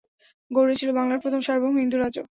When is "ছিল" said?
0.75-0.89